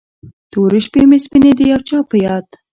تورې 0.51 0.79
شپې 0.85 1.01
مې 1.09 1.17
سپینې 1.25 1.51
د 1.57 1.61
یو 1.71 1.79
چا 1.87 1.99
په 2.09 2.15
یاد 2.25 2.47